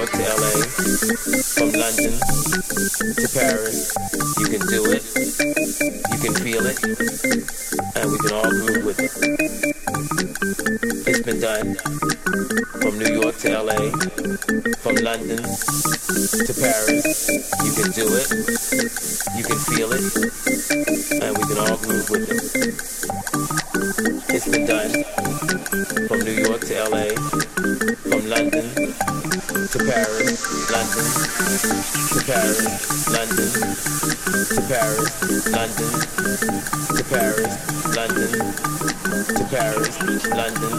York 0.00 0.12
to 0.12 0.22
LA, 0.22 0.56
from 1.52 1.72
London 1.72 2.12
to 3.20 3.28
Paris. 3.36 3.92
You 4.40 4.46
can 4.48 4.66
do 4.66 4.92
it, 4.92 5.04
you 6.10 6.18
can 6.24 6.32
feel 6.40 6.64
it, 6.64 6.80
and 7.96 8.10
we 8.10 8.16
can 8.16 8.32
all 8.32 8.48
groove 8.48 8.84
with 8.86 8.98
it. 8.98 9.12
It's 11.06 11.20
been 11.20 11.38
done 11.38 11.76
from 12.80 12.98
New 12.98 13.12
York 13.20 13.36
to 13.40 13.62
LA, 13.62 13.90
from 14.80 14.96
London 15.04 15.36
to 15.36 16.52
Paris. 16.56 17.28
You 17.60 17.72
can 17.76 17.92
do 17.92 18.08
it, 18.16 18.30
you 19.36 19.44
can 19.44 19.58
feel 19.68 19.92
it, 19.92 20.00
and 21.20 21.36
we 21.36 21.44
can 21.44 21.58
all 21.58 21.76
groove 21.76 22.08
with 22.08 22.24
it. 22.30 22.40
It's 24.32 24.48
been 24.48 24.64
done 24.64 25.04
from 26.08 26.20
New 26.20 26.40
York 26.40 26.62
to 26.62 26.88
LA, 26.88 27.12
from 28.08 28.30
London 28.30 28.69
to 29.70 29.78
Paris, 29.78 30.42
London, 30.68 31.06
to 32.10 32.20
Paris, 32.26 33.06
London, 33.14 33.50
to 34.50 34.60
Paris, 34.66 35.46
London, 35.54 35.92
to 36.96 37.04
Paris, 37.06 37.54
London, 37.94 38.30
to 39.30 39.44
Paris, 39.46 39.94
London, 40.34 40.74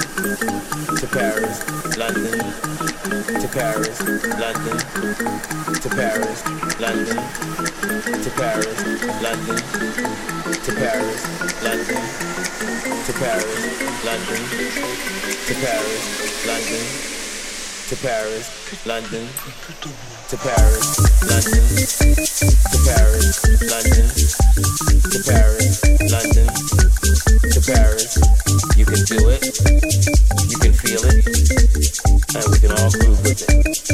to 1.00 1.08
Paris, 1.08 1.64
London, 1.96 2.40
to 3.40 3.48
Paris, 3.48 4.02
London, 4.36 4.78
to 5.80 5.88
Paris, 5.88 6.44
London, 6.82 7.24
to 8.20 8.30
Paris, 8.36 8.84
London, 9.22 9.58
to 10.60 10.72
Paris, 10.76 11.22
London, 11.64 12.02
to 13.06 13.14
Paris, 13.14 14.04
London, 14.04 14.42
to 15.48 15.54
Paris, 15.56 16.46
London 16.46 17.21
to 17.92 17.98
Paris, 17.98 18.86
London, 18.88 19.28
to 20.30 20.38
Paris, 20.38 20.96
London, 21.28 21.64
to 22.72 22.78
Paris, 22.88 23.44
London, 23.68 24.08
to 25.12 25.20
Paris, 25.28 25.84
London, 26.10 26.48
to 27.52 27.60
Paris. 27.68 28.16
You 28.78 28.86
can 28.86 29.04
do 29.04 29.28
it, 29.28 29.44
you 30.48 30.58
can 30.60 30.72
feel 30.72 31.04
it, 31.04 31.28
and 32.34 32.46
we 32.50 32.60
can 32.60 32.72
all 32.80 32.92
groove 32.92 33.22
with 33.26 33.44
it. 33.50 33.91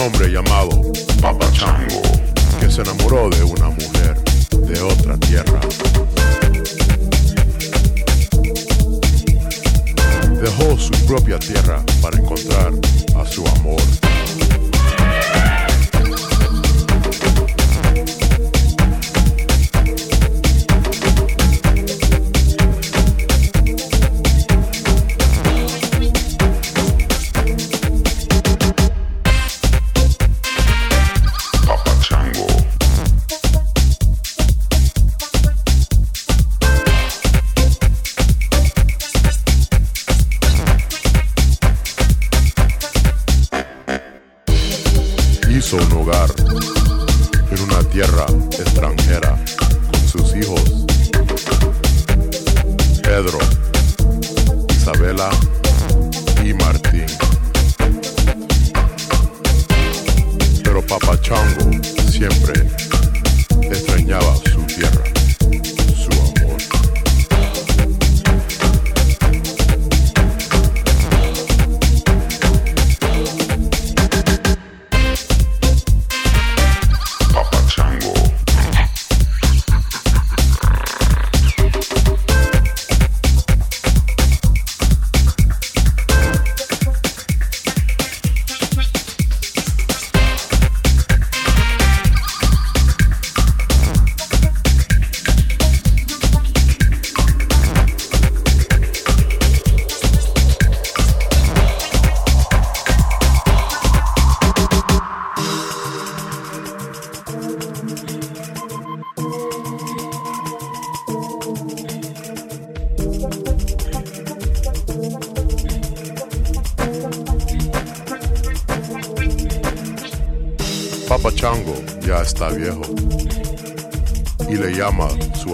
Hombre 0.00 0.28
llamado 0.28 0.80
Papa 1.20 1.50
Chango 1.52 2.00
que 2.58 2.70
se 2.70 2.80
enamoró 2.80 3.28
de 3.28 3.42
una 3.44 3.68
mujer 3.68 4.16
de 4.50 4.80
otra 4.80 5.16
tierra. 5.18 5.60
Dejó 10.40 10.78
su 10.78 10.92
propia 11.06 11.38
tierra 11.38 11.82
para 12.00 12.18
encontrar 12.18 12.72
a 13.16 13.26
su 13.26 13.46
amor. 13.46 14.09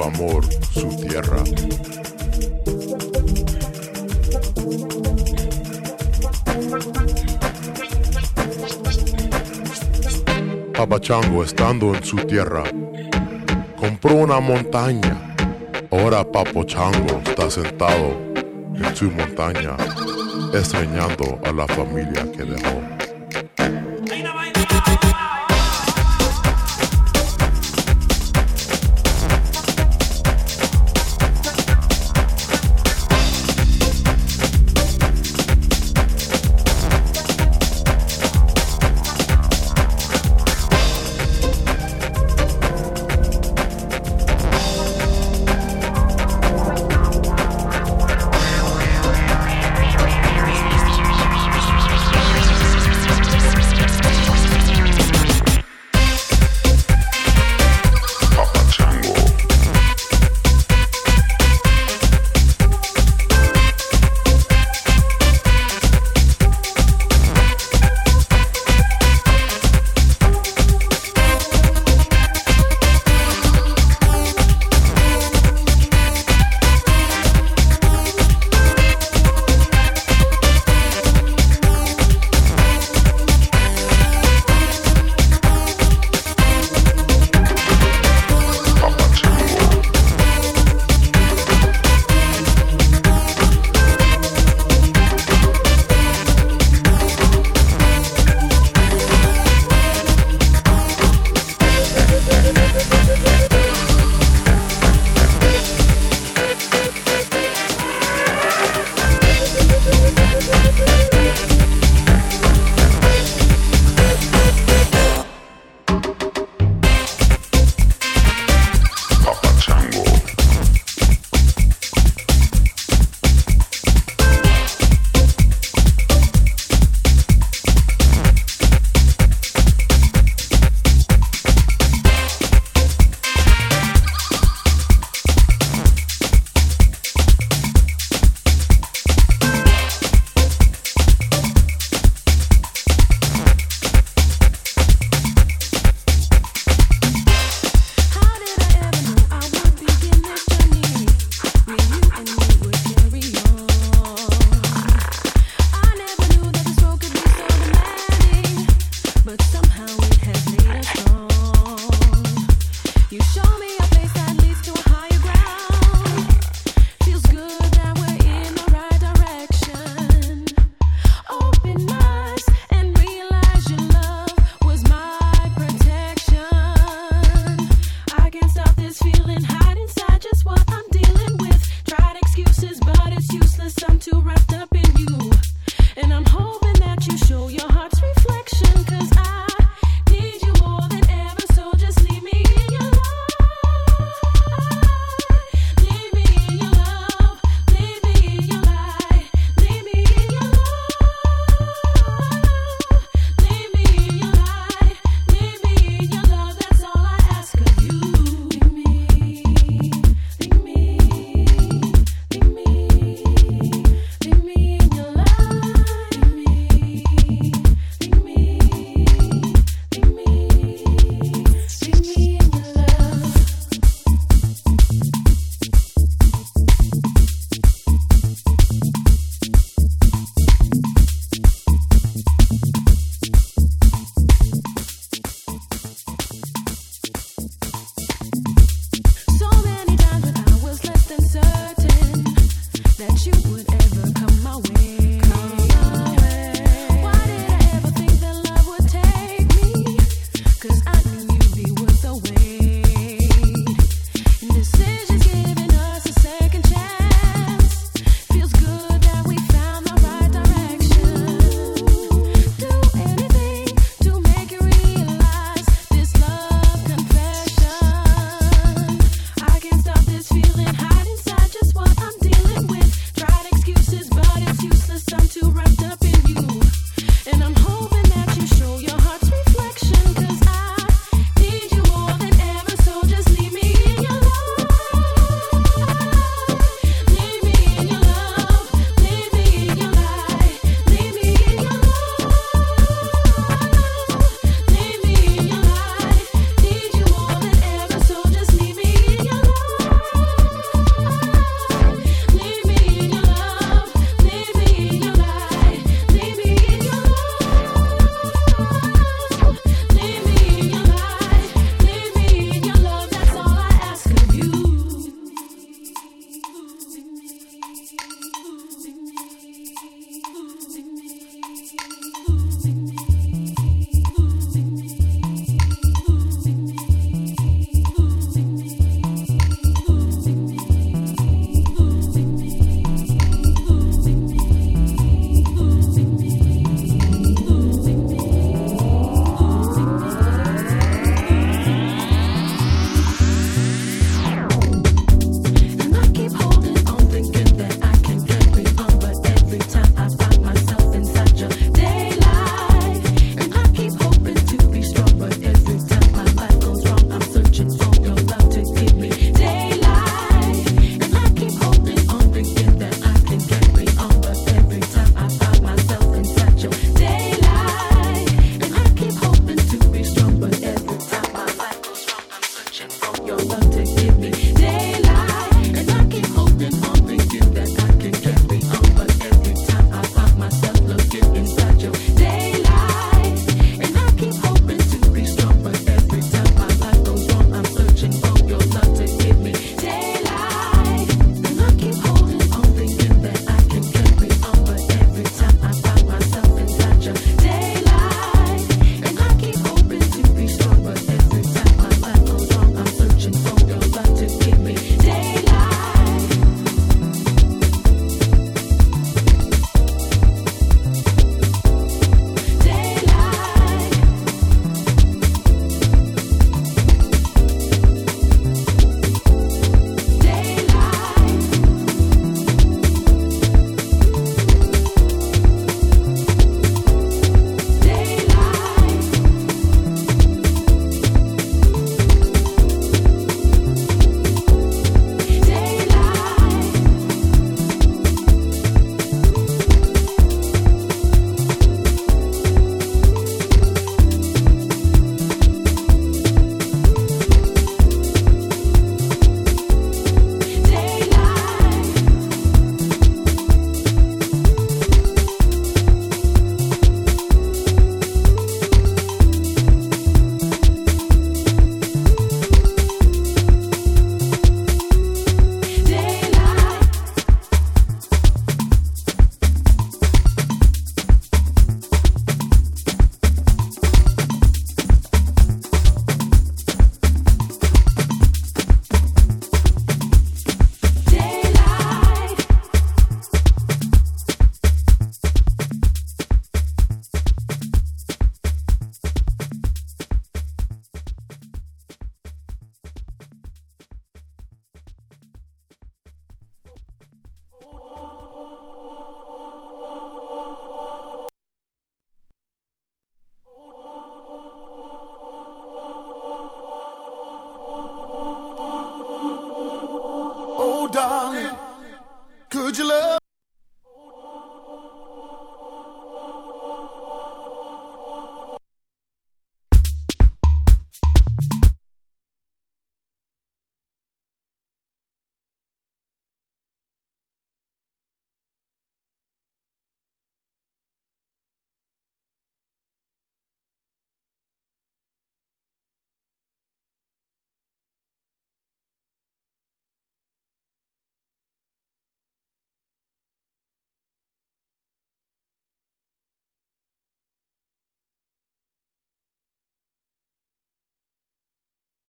Amor 0.04 0.44
su 0.72 0.88
tierra. 0.96 1.42
Papa 10.76 11.00
Chango 11.00 11.42
estando 11.42 11.94
en 11.94 12.04
su 12.04 12.16
tierra 12.16 12.64
compró 13.78 14.14
una 14.14 14.40
montaña. 14.40 15.34
Ahora 15.90 16.24
Papo 16.24 16.64
Chango 16.64 17.20
está 17.24 17.50
sentado 17.50 18.16
en 18.74 18.94
su 18.94 19.10
montaña 19.10 19.76
extrañando 20.52 21.38
a 21.44 21.52
la 21.52 21.66
familia 21.66 22.30
que 22.32 22.44
dejó. 22.44 22.95